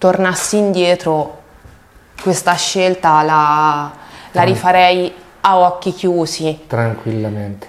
[0.00, 1.42] tornassi indietro,
[2.22, 3.92] questa scelta la,
[4.32, 5.12] la rifarei
[5.42, 6.60] a occhi chiusi.
[6.66, 7.68] Tranquillamente.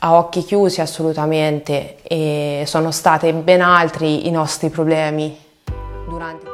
[0.00, 5.38] A occhi chiusi assolutamente e sono stati ben altri i nostri problemi
[6.08, 6.46] durante...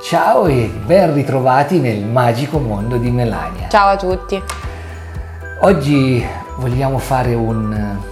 [0.00, 3.68] Ciao e ben ritrovati nel magico mondo di Melania.
[3.68, 4.40] Ciao a tutti.
[5.62, 6.24] Oggi
[6.56, 8.08] vogliamo fare un,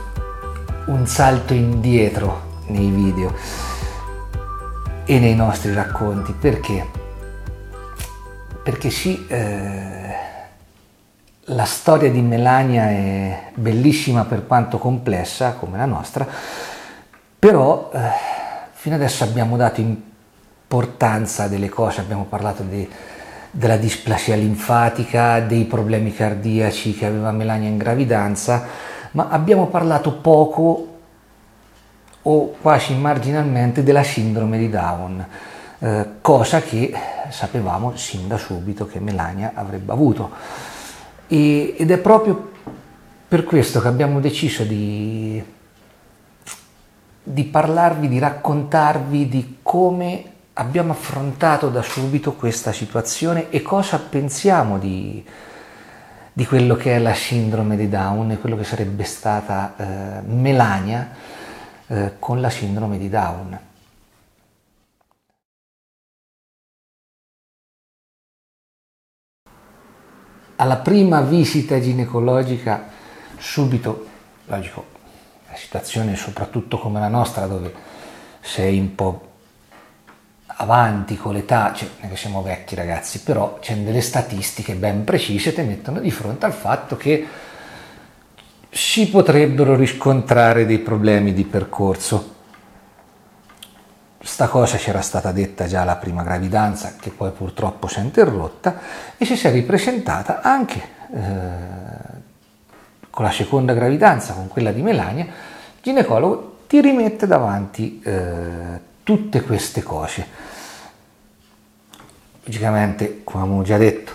[0.88, 3.34] un salto indietro nei video
[5.04, 6.32] e nei nostri racconti.
[6.32, 6.86] Perché?
[8.62, 10.08] Perché sì, eh,
[11.44, 16.26] la storia di Melania è bellissima per quanto complessa come la nostra,
[17.38, 17.98] però eh,
[18.72, 22.86] fino adesso abbiamo dato importanza delle cose, abbiamo parlato di,
[23.50, 28.66] della displasia linfatica, dei problemi cardiaci che aveva Melania in gravidanza,
[29.12, 30.86] ma abbiamo parlato poco
[32.22, 35.26] o quasi marginalmente della sindrome di Down,
[35.78, 36.92] eh, cosa che
[37.30, 40.30] sapevamo sin da subito che Melania avrebbe avuto.
[41.26, 42.52] E, ed è proprio
[43.28, 45.42] per questo che abbiamo deciso di,
[47.22, 54.78] di parlarvi, di raccontarvi di come abbiamo affrontato da subito questa situazione e cosa pensiamo
[54.78, 55.24] di,
[56.38, 61.10] di quello che è la sindrome di Down e quello che sarebbe stata eh, Melania
[61.88, 63.58] eh, con la sindrome di Down.
[70.54, 72.86] Alla prima visita ginecologica,
[73.36, 74.06] subito,
[74.44, 74.86] logico,
[75.48, 77.74] la situazione soprattutto come la nostra, dove
[78.40, 79.27] sei un po'
[80.60, 85.62] avanti con l'età, cioè non siamo vecchi ragazzi, però c'è delle statistiche ben precise che
[85.62, 87.26] mettono di fronte al fatto che
[88.68, 92.34] si potrebbero riscontrare dei problemi di percorso.
[94.20, 98.80] Sta cosa c'era stata detta già alla prima gravidanza, che poi purtroppo si è interrotta,
[99.16, 100.82] e si è ripresentata anche
[101.14, 102.26] eh,
[103.10, 105.30] con la seconda gravidanza, con quella di Melania, il
[105.80, 110.56] ginecologo ti rimette davanti eh, tutte queste cose.
[112.48, 114.12] Logicamente, come abbiamo già detto,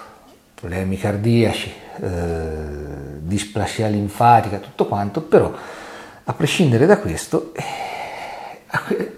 [0.55, 1.71] problemi cardiaci,
[2.01, 5.53] eh, displasia linfatica, tutto quanto, però
[6.23, 9.17] a prescindere da questo, eh,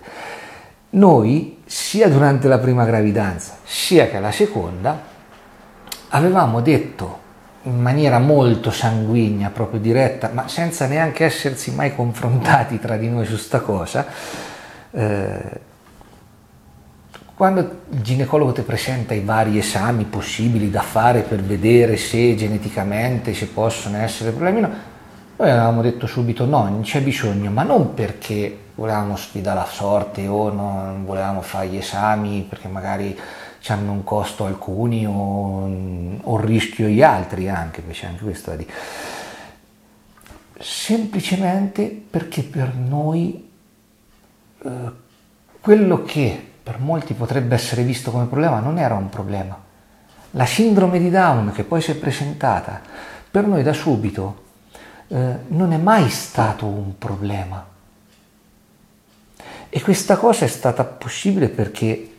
[0.92, 5.02] noi sia durante la prima gravidanza sia che la seconda
[6.10, 7.20] avevamo detto
[7.64, 13.26] in maniera molto sanguigna, proprio diretta, ma senza neanche essersi mai confrontati tra di noi
[13.26, 14.06] su sta cosa,
[14.92, 15.60] eh,
[17.36, 17.60] quando
[17.90, 23.48] il ginecologo ti presenta i vari esami possibili da fare per vedere se geneticamente ci
[23.48, 24.70] possono essere problemi, no,
[25.36, 30.26] noi avevamo detto subito no, non c'è bisogno, ma non perché volevamo sfidare la sorte
[30.28, 33.18] o non volevamo fare gli esami perché magari
[33.68, 38.72] hanno un costo alcuni o, o rischio gli altri anche, perché anche questo da dire.
[40.58, 43.50] Semplicemente perché per noi
[44.64, 44.70] eh,
[45.60, 49.56] quello che per molti potrebbe essere visto come problema, non era un problema.
[50.32, 52.82] La sindrome di Down che poi si è presentata,
[53.30, 54.46] per noi da subito
[55.10, 57.64] eh, non è mai stato un problema.
[59.70, 62.16] E questa cosa è stata possibile perché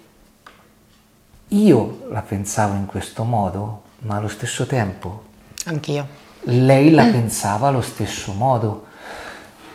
[1.48, 5.24] io la pensavo in questo modo, ma allo stesso tempo
[5.64, 6.06] Anch'io.
[6.42, 8.86] lei la pensava allo stesso modo.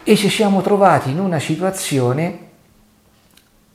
[0.04, 2.51] E ci siamo trovati in una situazione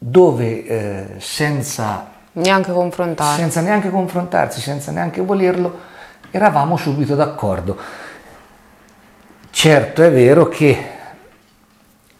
[0.09, 2.73] dove eh, senza, neanche
[3.17, 5.81] senza neanche confrontarsi, senza neanche volerlo,
[6.31, 7.77] eravamo subito d'accordo.
[9.51, 10.91] Certo è vero che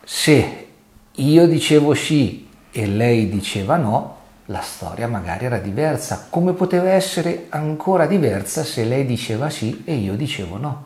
[0.03, 0.67] se
[1.13, 4.17] io dicevo sì e lei diceva no,
[4.47, 9.95] la storia magari era diversa, come poteva essere ancora diversa se lei diceva sì e
[9.95, 10.85] io dicevo no.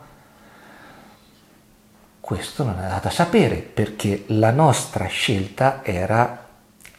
[2.19, 6.40] Questo non è dato a sapere perché la nostra scelta era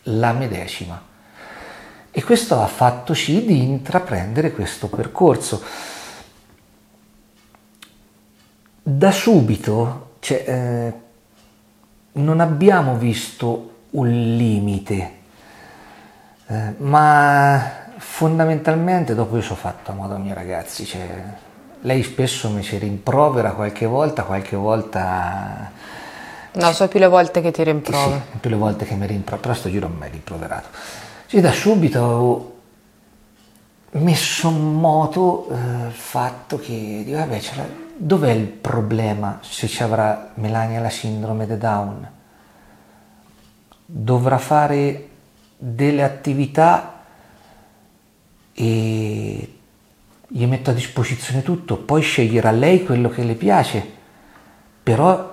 [0.04, 1.00] la medesima.
[2.10, 5.62] E questo ha fatto sì di intraprendere questo percorso.
[8.82, 10.92] Da subito cioè, eh,
[12.12, 15.12] non abbiamo visto un limite,
[16.46, 21.24] eh, ma fondamentalmente dopo io sono fatto a modo mio ragazzi, cioè,
[21.80, 25.72] lei spesso mi ci rimprovera qualche volta, qualche volta
[26.54, 28.22] No, so più le volte che ti rimprovero.
[28.30, 30.68] Sì, più le volte che mi rimprovero, però sto giro non mi hai rimproverato.
[31.26, 32.52] Sì, da subito ho
[33.98, 37.40] messo in moto eh, il fatto che, vabbè,
[37.96, 42.08] dov'è il problema se ci avrà Melania la sindrome di Down?
[43.94, 45.08] dovrà fare
[45.58, 47.04] delle attività
[48.54, 49.56] e
[50.26, 53.86] gli metto a disposizione tutto, poi sceglierà lei quello che le piace,
[54.82, 55.31] però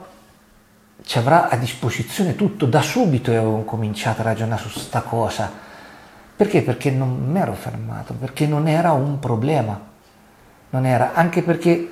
[1.09, 2.67] ci avrà a disposizione tutto.
[2.67, 5.51] Da subito io avevo cominciato a ragionare su questa cosa.
[6.35, 6.61] Perché?
[6.61, 9.87] Perché non mi ero fermato, perché non era un problema.
[10.69, 11.91] Non era, anche perché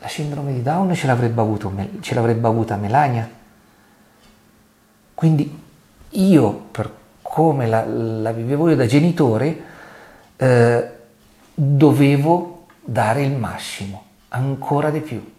[0.00, 3.30] la sindrome di Down ce l'avrebbe, avuto, ce l'avrebbe avuta Melania.
[5.14, 5.62] Quindi
[6.08, 6.92] io, per
[7.22, 9.62] come la, la vivevo io da genitore,
[10.34, 10.90] eh,
[11.54, 15.34] dovevo dare il massimo, ancora di più.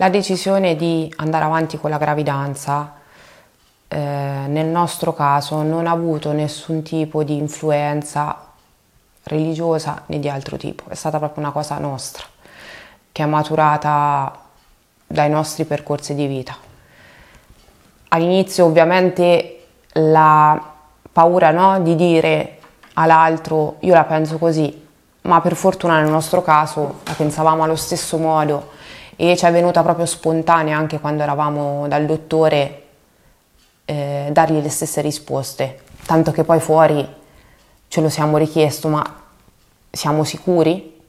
[0.00, 2.94] La decisione di andare avanti con la gravidanza
[3.88, 8.46] eh, nel nostro caso non ha avuto nessun tipo di influenza
[9.24, 12.22] religiosa né di altro tipo, è stata proprio una cosa nostra
[13.10, 14.38] che è maturata
[15.04, 16.56] dai nostri percorsi di vita.
[18.10, 20.74] All'inizio ovviamente la
[21.10, 22.60] paura no, di dire
[22.92, 24.86] all'altro io la penso così,
[25.22, 28.76] ma per fortuna nel nostro caso la pensavamo allo stesso modo
[29.20, 32.82] e ci è venuta proprio spontanea anche quando eravamo dal dottore
[33.84, 37.16] eh, dargli le stesse risposte, tanto che poi fuori
[37.88, 39.02] ce lo siamo richiesto, ma
[39.90, 41.00] siamo sicuri?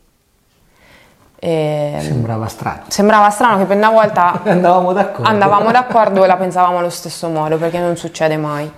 [1.37, 2.81] E sembrava strano.
[2.87, 5.29] Sembrava strano che per una volta andavamo d'accordo.
[5.29, 8.71] andavamo d'accordo e la pensavamo allo stesso modo, perché non succede mai.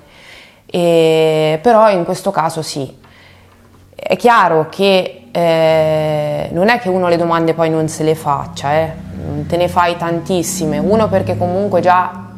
[0.66, 3.00] E, però in questo caso sì.
[3.96, 8.74] È chiaro che eh, non è che uno le domande poi non se le faccia,
[8.74, 9.10] eh.
[9.48, 10.78] Te ne fai tantissime.
[10.78, 12.30] Uno perché comunque già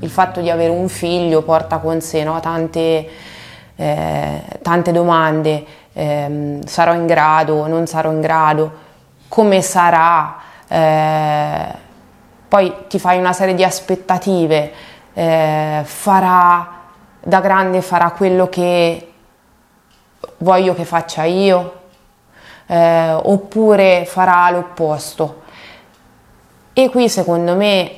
[0.00, 2.40] il fatto di avere un figlio porta con sé no?
[2.40, 3.08] tante,
[3.76, 5.64] eh, tante domande.
[5.92, 8.88] Ehm, sarò in grado, non sarò in grado
[9.30, 11.66] come sarà, eh,
[12.48, 14.72] poi ti fai una serie di aspettative,
[15.14, 16.78] eh, farà
[17.22, 19.12] da grande farà quello che
[20.38, 21.74] voglio che faccia io,
[22.66, 25.42] eh, oppure farà l'opposto.
[26.72, 27.90] E qui secondo me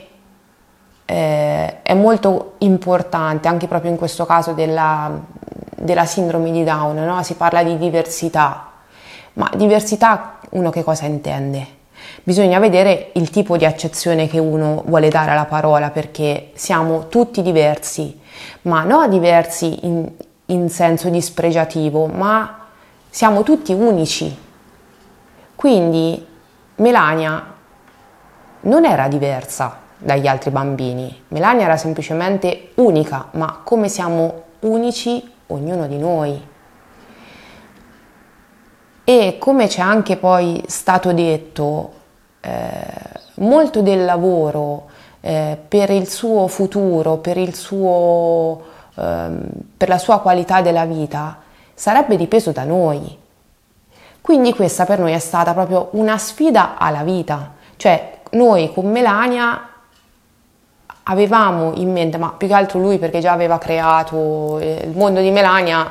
[1.04, 5.10] eh, è molto importante, anche proprio in questo caso della,
[5.76, 7.22] della sindrome di Down, no?
[7.22, 8.70] si parla di diversità,
[9.34, 11.80] ma diversità uno che cosa intende?
[12.24, 17.42] Bisogna vedere il tipo di accezione che uno vuole dare alla parola perché siamo tutti
[17.42, 18.18] diversi,
[18.62, 20.10] ma non diversi in,
[20.46, 22.66] in senso dispregiativo, ma
[23.08, 24.34] siamo tutti unici.
[25.54, 26.26] Quindi
[26.76, 27.51] Melania
[28.62, 35.86] non era diversa dagli altri bambini, Melania era semplicemente unica, ma come siamo unici ognuno
[35.86, 36.50] di noi.
[39.04, 41.92] E come c'è anche poi stato detto,
[42.40, 42.70] eh,
[43.36, 44.86] molto del lavoro
[45.20, 48.62] eh, per il suo futuro, per, il suo,
[48.94, 49.30] eh,
[49.76, 51.38] per la sua qualità della vita,
[51.74, 53.18] sarebbe dipeso da noi.
[54.20, 59.68] Quindi questa per noi è stata proprio una sfida alla vita, cioè noi con Melania
[61.04, 65.20] avevamo in mente, ma più che altro lui perché già aveva creato eh, il mondo
[65.20, 65.90] di Melania,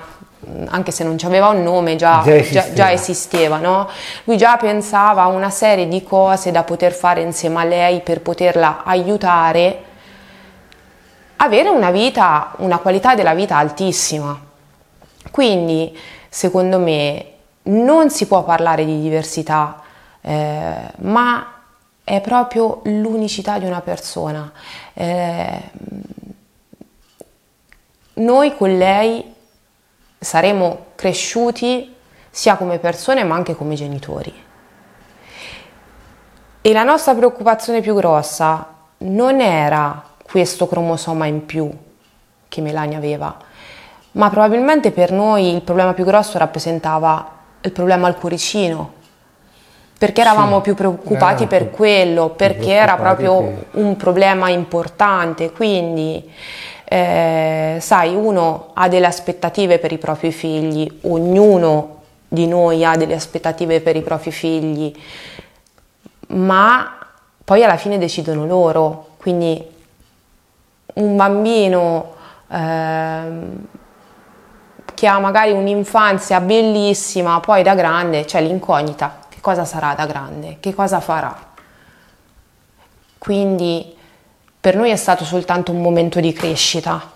[0.67, 3.89] anche se non aveva un nome, già, già esisteva, già, già esisteva no?
[4.23, 8.21] Lui già pensava a una serie di cose da poter fare insieme a lei per
[8.21, 9.83] poterla aiutare
[11.35, 14.39] a avere una vita, una qualità della vita altissima.
[15.31, 15.97] Quindi,
[16.29, 17.25] secondo me,
[17.63, 19.81] non si può parlare di diversità,
[20.21, 21.60] eh, ma
[22.11, 24.51] è proprio l'unicità di una persona.
[24.93, 25.61] Eh,
[28.15, 29.33] noi con lei
[30.19, 31.95] saremo cresciuti
[32.29, 34.33] sia come persone ma anche come genitori.
[36.59, 41.71] E la nostra preoccupazione più grossa non era questo cromosoma in più
[42.49, 43.37] che Melania aveva,
[44.11, 48.99] ma probabilmente per noi il problema più grosso rappresentava il problema al cuoricino,
[50.01, 53.53] perché eravamo sì, più preoccupati per quello, perché era proprio che...
[53.73, 56.27] un problema importante, quindi
[56.85, 63.13] eh, sai, uno ha delle aspettative per i propri figli, ognuno di noi ha delle
[63.13, 64.91] aspettative per i propri figli,
[66.29, 66.97] ma
[67.45, 69.63] poi alla fine decidono loro, quindi
[70.95, 72.13] un bambino
[72.49, 73.23] eh,
[74.95, 80.73] che ha magari un'infanzia bellissima, poi da grande c'è l'incognita, cosa sarà da grande, che
[80.73, 81.49] cosa farà.
[83.17, 83.95] Quindi
[84.59, 87.11] per noi è stato soltanto un momento di crescita,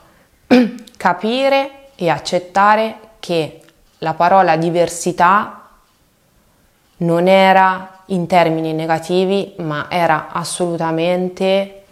[0.97, 3.61] capire e accettare che
[3.99, 5.69] la parola diversità
[6.97, 11.83] non era in termini negativi, ma era assolutamente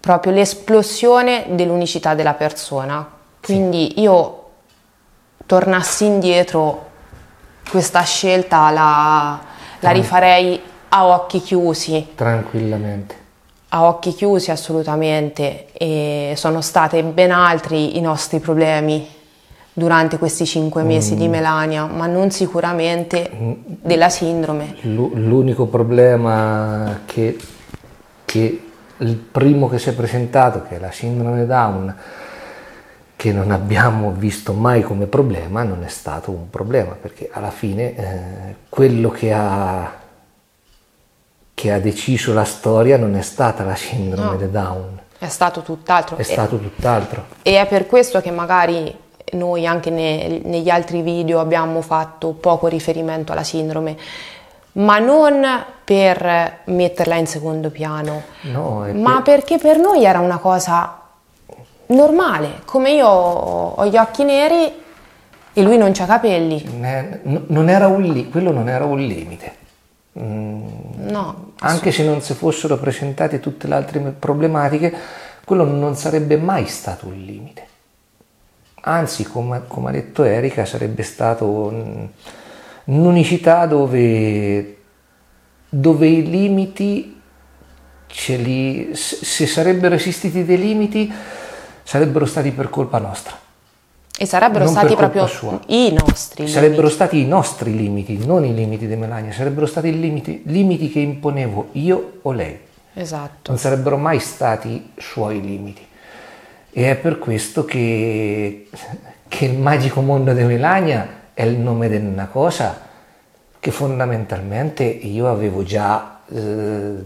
[0.00, 3.06] proprio l'esplosione dell'unicità della persona.
[3.42, 4.50] Quindi io
[5.46, 6.87] tornassi indietro,
[7.70, 9.40] questa scelta la,
[9.80, 12.08] la rifarei a occhi chiusi.
[12.14, 13.26] Tranquillamente.
[13.70, 19.06] A occhi chiusi assolutamente e sono stati ben altri i nostri problemi
[19.72, 21.16] durante questi cinque mesi mm.
[21.18, 23.52] di Melania, ma non sicuramente mm.
[23.82, 24.76] della sindrome.
[24.82, 27.36] L'unico problema che,
[28.24, 28.62] che
[28.96, 31.94] il primo che si è presentato, che è la sindrome Down,
[33.18, 37.96] che non abbiamo visto mai come problema, non è stato un problema, perché alla fine
[37.96, 39.92] eh, quello che ha,
[41.52, 45.00] che ha, deciso la storia non è stata la sindrome no, Down.
[45.18, 46.16] È stato tutt'altro.
[46.16, 47.24] È stato tutt'altro.
[47.42, 48.96] E è per questo che magari
[49.32, 53.96] noi anche ne, negli altri video abbiamo fatto poco riferimento alla sindrome,
[54.74, 55.44] ma non
[55.82, 59.34] per metterla in secondo piano, no, ma per...
[59.34, 60.97] perché per noi era una cosa
[61.88, 64.72] normale, come io ho gli occhi neri
[65.52, 66.64] e lui non c'ha capelli.
[67.46, 69.66] Non era un li- quello non era un limite.
[70.18, 71.52] Mm, no.
[71.60, 74.94] Anche se non si fossero presentate tutte le altre problematiche,
[75.44, 77.66] quello non sarebbe mai stato un limite.
[78.82, 82.06] Anzi, come, come ha detto Erika, sarebbe stato un,
[82.84, 84.76] un'unicità dove,
[85.68, 87.20] dove i limiti
[88.06, 91.12] ce li, se sarebbero esistiti dei limiti
[91.88, 93.34] sarebbero stati per colpa nostra.
[94.18, 95.58] E sarebbero non stati proprio sua.
[95.68, 96.52] i nostri limiti.
[96.52, 100.90] Sarebbero stati i nostri limiti, non i limiti di Melania, sarebbero stati i limiti, limiti
[100.90, 102.58] che imponevo io o lei.
[102.92, 103.50] Esatto.
[103.50, 105.80] Non sarebbero mai stati suoi limiti.
[106.70, 108.68] E è per questo che,
[109.26, 112.82] che il magico mondo di Melania è il nome di una cosa
[113.58, 116.96] che fondamentalmente io avevo già eh,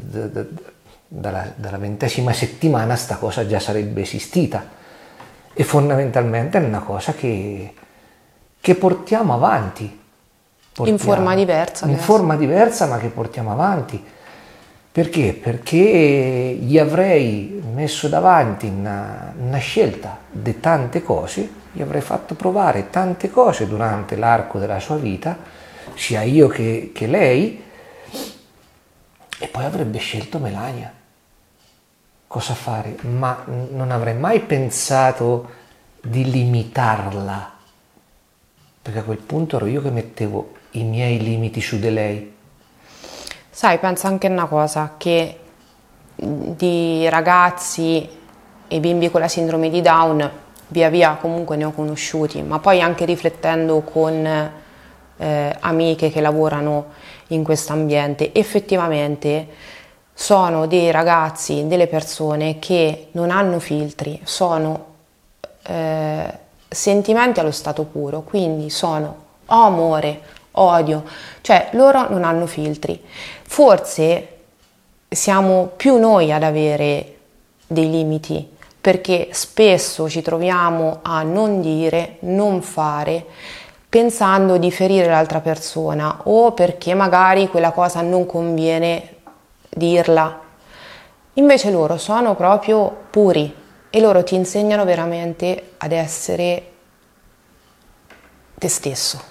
[1.15, 4.65] dalla, dalla, ventesima settimana sta cosa già sarebbe esistita
[5.53, 7.75] e fondamentalmente è una cosa che,
[8.59, 10.01] che portiamo avanti.
[10.73, 11.87] Portiamo, in forma diversa.
[11.87, 14.03] In forma diversa ma che portiamo avanti.
[14.91, 15.35] Perché?
[15.35, 22.89] Perché gli avrei messo davanti una, una scelta di tante cose, gli avrei fatto provare
[22.89, 25.37] tante cose durante l'arco della sua vita,
[25.95, 27.63] sia io che, che lei,
[29.39, 31.01] e poi avrebbe scelto Melania.
[32.33, 32.97] Cosa fare?
[33.03, 35.51] Ma non avrei mai pensato
[36.01, 37.53] di limitarla,
[38.81, 42.35] perché a quel punto ero io che mettevo i miei limiti su di lei
[43.51, 45.41] Sai, penso anche una cosa, che
[46.15, 48.09] di ragazzi
[48.67, 50.31] e bimbi con la sindrome di Down
[50.69, 54.51] via via comunque ne ho conosciuti, ma poi anche riflettendo con
[55.19, 56.93] eh, amiche che lavorano
[57.27, 59.49] in questo ambiente, effettivamente
[60.15, 64.87] sono dei ragazzi, delle persone che non hanno filtri, sono
[65.65, 66.39] eh,
[66.69, 69.17] sentimenti allo stato puro, quindi sono
[69.47, 70.21] amore,
[70.53, 71.05] odio,
[71.41, 73.03] cioè loro non hanno filtri.
[73.43, 74.29] Forse
[75.09, 77.17] siamo più noi ad avere
[77.67, 78.51] dei limiti
[78.81, 83.25] perché spesso ci troviamo a non dire, non fare,
[83.89, 89.17] pensando di ferire l'altra persona o perché magari quella cosa non conviene
[89.75, 90.41] dirla.
[91.35, 93.55] Invece loro sono proprio puri
[93.91, 96.71] e loro ti insegnano veramente ad essere
[98.55, 99.31] te stesso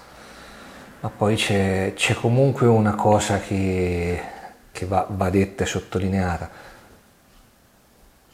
[1.02, 4.22] ma poi c'è, c'è comunque una cosa che,
[4.70, 6.48] che va, va detta e sottolineata.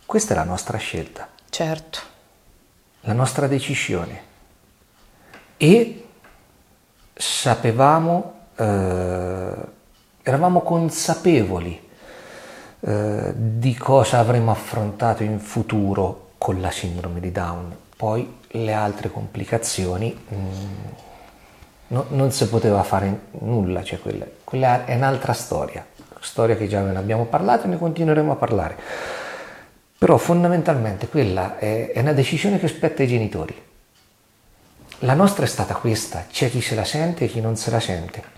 [0.05, 1.29] Questa è la nostra scelta.
[1.49, 1.99] Certo.
[3.03, 4.23] La nostra decisione.
[5.57, 6.09] E
[7.15, 9.55] sapevamo, eh,
[10.23, 11.88] eravamo consapevoli
[12.81, 17.75] eh, di cosa avremmo affrontato in futuro con la sindrome di Down.
[17.97, 20.47] Poi le altre complicazioni mh, mm,
[21.89, 25.85] no, non si poteva fare nulla, cioè quella, quella, è un'altra storia,
[26.21, 28.77] storia che già ne abbiamo parlato e ne continueremo a parlare.
[29.99, 33.67] Però fondamentalmente quella è, è una decisione che spetta ai genitori.
[35.01, 37.81] La nostra è stata questa, c'è chi se la sente e chi non se la
[37.81, 38.38] sente.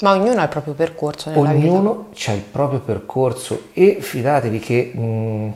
[0.00, 4.92] Ma ognuno ha il proprio percorso nella ognuno ha il proprio percorso e fidatevi che
[4.94, 5.52] mh,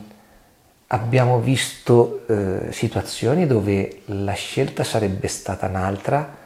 [0.87, 6.41] abbiamo visto eh, situazioni dove la scelta sarebbe stata un'altra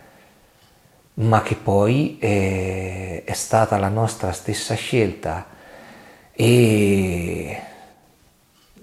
[1.16, 5.48] ma che poi è, è stata la nostra stessa scelta
[6.34, 7.62] e,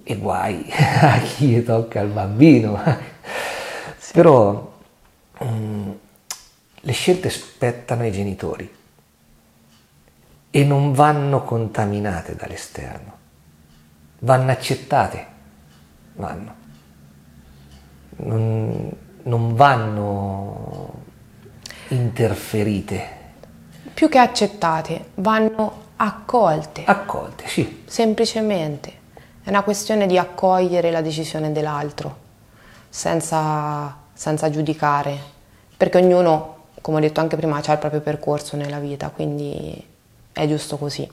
[0.02, 0.66] e guai
[1.00, 2.82] a chi tocca il bambino.
[3.96, 4.12] Sì.
[4.12, 4.72] Però
[5.38, 5.90] mh, mm,
[6.80, 8.82] le scelte spettano ai genitori
[10.56, 13.12] e non vanno contaminate dall'esterno,
[14.20, 15.26] vanno accettate,
[16.12, 16.54] vanno.
[18.18, 18.92] Non,
[19.24, 20.92] non vanno
[21.88, 23.08] interferite.
[23.92, 26.84] Più che accettate, vanno accolte.
[26.84, 27.82] Accolte, sì.
[27.86, 28.92] Semplicemente.
[29.42, 32.16] È una questione di accogliere la decisione dell'altro,
[32.88, 35.18] senza, senza giudicare,
[35.76, 39.92] perché ognuno, come ho detto anche prima, ha il proprio percorso nella vita, quindi
[40.34, 41.08] è giusto così.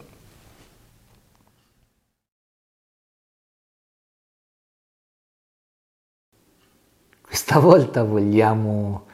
[7.21, 9.05] Questa volta vogliamo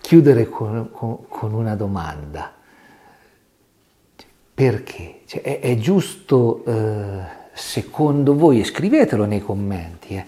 [0.00, 2.54] chiudere con, con, con una domanda.
[4.54, 5.22] Perché?
[5.26, 7.22] Cioè, è, è, giusto, eh,
[7.52, 10.26] secondo voi, e scrivetelo nei commenti, eh,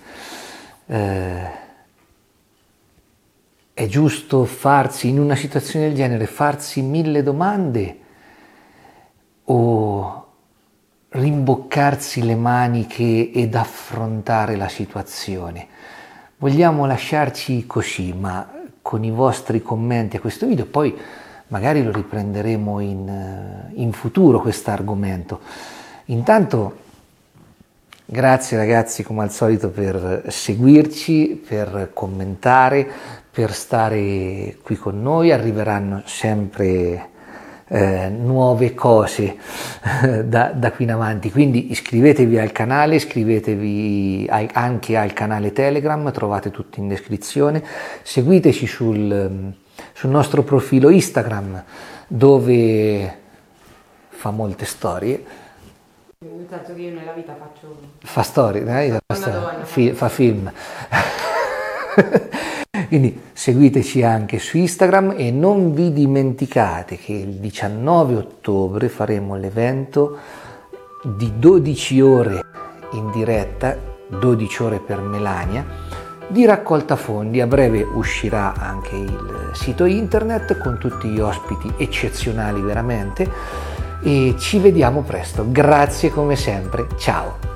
[0.86, 1.50] eh,
[3.72, 8.02] è giusto farsi, in una situazione del genere, farsi mille domande
[9.44, 10.26] o
[11.08, 15.66] rimboccarsi le maniche ed affrontare la situazione?
[16.38, 18.48] Vogliamo lasciarci così, ma
[18.82, 20.94] con i vostri commenti a questo video, poi
[21.48, 25.40] magari lo riprenderemo in, eh, in futuro questo argomento.
[26.06, 26.82] Intanto
[28.04, 32.86] grazie ragazzi come al solito per seguirci, per commentare,
[33.30, 37.10] per stare qui con noi, arriveranno sempre
[37.74, 39.36] eh, nuove cose
[40.24, 41.32] da, da, qui in avanti.
[41.32, 47.64] Quindi iscrivetevi al canale, iscrivetevi ai, anche al canale Telegram, trovate tutto in descrizione.
[48.02, 49.52] Seguiteci sul,
[49.92, 51.64] sul nostro profilo Instagram
[52.06, 53.18] dove
[54.08, 55.24] fa molte storie.
[56.20, 57.76] Nel senso che io nella vita faccio...
[57.98, 59.00] Fa storie, eh?
[59.04, 60.50] fa, storie, fa film.
[62.86, 70.18] Quindi seguiteci anche su Instagram e non vi dimenticate che il 19 ottobre faremo l'evento
[71.02, 72.40] di 12 ore
[72.92, 73.76] in diretta,
[74.08, 75.64] 12 ore per Melania,
[76.28, 77.40] di raccolta fondi.
[77.40, 83.28] A breve uscirà anche il sito internet con tutti gli ospiti eccezionali veramente
[84.02, 85.46] e ci vediamo presto.
[85.48, 86.86] Grazie come sempre.
[86.96, 87.53] Ciao!